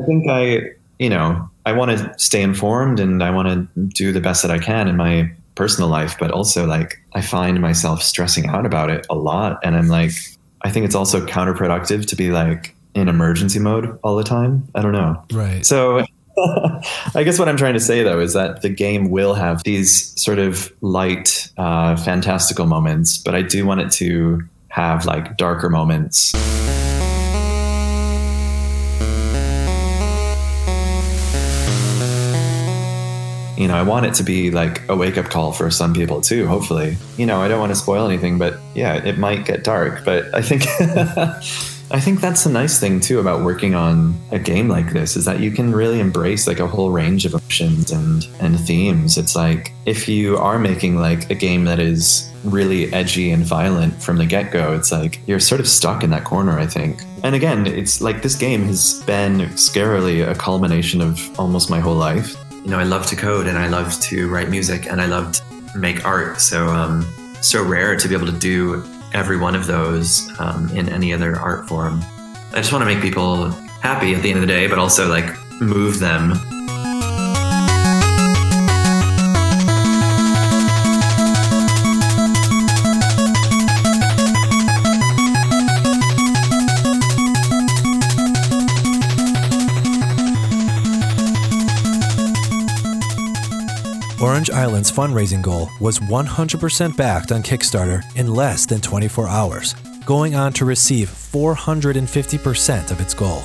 [0.06, 4.20] think I, you know, I want to stay informed and I want to do the
[4.20, 8.46] best that I can in my personal life, but also like I find myself stressing
[8.46, 9.58] out about it a lot.
[9.64, 10.12] And I'm like,
[10.62, 14.68] I think it's also counterproductive to be like in emergency mode all the time.
[14.74, 15.22] I don't know.
[15.32, 15.64] Right.
[15.64, 16.04] So
[17.14, 20.18] I guess what I'm trying to say though is that the game will have these
[20.20, 25.68] sort of light, uh, fantastical moments, but I do want it to have like darker
[25.68, 26.32] moments.
[33.62, 36.20] you know, I want it to be like a wake up call for some people
[36.20, 36.96] too, hopefully.
[37.16, 40.04] You know, I don't want to spoil anything, but yeah, it might get dark.
[40.04, 40.64] But I think
[41.92, 45.26] I think that's a nice thing too about working on a game like this is
[45.26, 49.18] that you can really embrace like a whole range of emotions and and themes.
[49.18, 54.02] It's like if you are making like a game that is really edgy and violent
[54.02, 57.02] from the get-go, it's like you're sort of stuck in that corner, I think.
[57.22, 61.94] And again, it's like this game has been scarily a culmination of almost my whole
[61.94, 65.06] life you know, I love to code and I love to write music and I
[65.06, 66.40] love to make art.
[66.40, 67.04] So, um,
[67.40, 68.82] so rare to be able to do
[69.14, 72.00] every one of those um, in any other art form.
[72.52, 73.50] I just want to make people
[73.80, 76.32] happy at the end of the day, but also like move them
[94.62, 99.74] Island's fundraising goal was 100% backed on Kickstarter in less than 24 hours,
[100.06, 103.42] going on to receive 450% of its goal.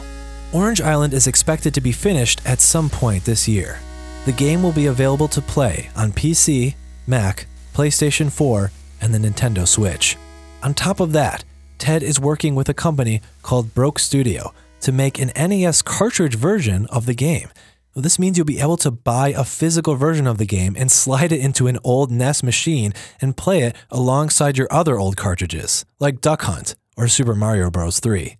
[0.53, 3.79] Orange Island is expected to be finished at some point this year.
[4.25, 6.75] The game will be available to play on PC,
[7.07, 8.69] Mac, PlayStation 4,
[9.01, 10.17] and the Nintendo Switch.
[10.61, 11.43] On top of that,
[11.79, 16.85] Ted is working with a company called Broke Studio to make an NES cartridge version
[16.91, 17.49] of the game
[17.97, 20.91] well, this means you'll be able to buy a physical version of the game and
[20.91, 25.83] slide it into an old NES machine and play it alongside your other old cartridges,
[25.99, 27.99] like Duck Hunt or Super Mario Bros.
[27.99, 28.37] 3.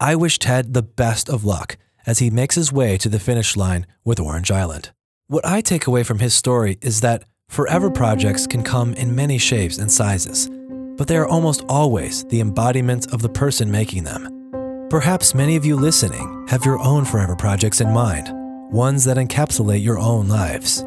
[0.00, 3.56] I wish Ted the best of luck as he makes his way to the finish
[3.56, 4.90] line with Orange Island.
[5.28, 9.38] What I take away from his story is that forever projects can come in many
[9.38, 10.50] shapes and sizes,
[10.96, 14.88] but they are almost always the embodiment of the person making them.
[14.90, 18.36] Perhaps many of you listening have your own forever projects in mind
[18.72, 20.84] ones that encapsulate your own lives.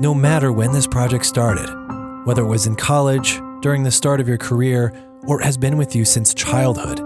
[0.00, 1.68] No matter when this project started,
[2.24, 4.92] whether it was in college, during the start of your career,
[5.26, 7.00] or has been with you since childhood,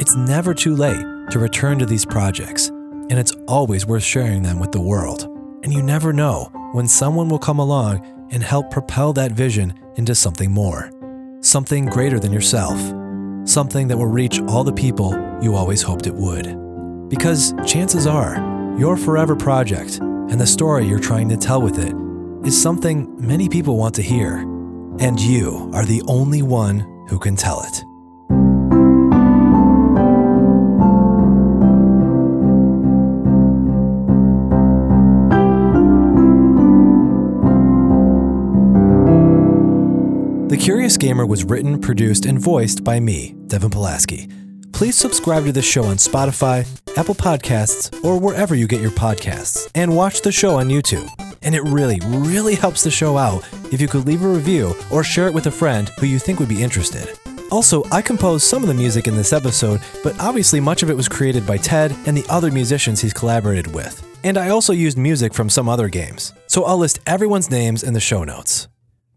[0.00, 4.60] it's never too late to return to these projects, and it's always worth sharing them
[4.60, 5.24] with the world.
[5.64, 10.14] And you never know when someone will come along and help propel that vision into
[10.14, 10.90] something more,
[11.40, 12.78] something greater than yourself,
[13.48, 15.12] something that will reach all the people
[15.42, 17.08] you always hoped it would.
[17.08, 21.94] Because chances are, your forever project and the story you're trying to tell with it
[22.46, 24.38] is something many people want to hear,
[24.98, 27.84] and you are the only one who can tell it.
[40.48, 44.43] The Curious Gamer was written, produced, and voiced by me, Devin Polaski
[44.74, 46.66] please subscribe to the show on Spotify,
[46.96, 51.08] Apple Podcasts, or wherever you get your podcasts, and watch the show on YouTube.
[51.42, 55.04] And it really, really helps the show out if you could leave a review or
[55.04, 57.08] share it with a friend who you think would be interested.
[57.52, 60.96] Also, I composed some of the music in this episode, but obviously much of it
[60.96, 64.04] was created by Ted and the other musicians he's collaborated with.
[64.24, 67.92] And I also used music from some other games, so I'll list everyone's names in
[67.94, 68.66] the show notes.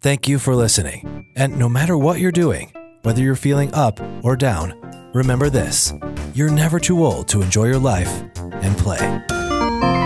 [0.02, 2.72] Thank you for listening, and no matter what you're doing,
[3.08, 4.74] whether you're feeling up or down,
[5.14, 5.94] Remember this
[6.36, 8.22] you're never too old to enjoy your life
[8.62, 9.97] and play.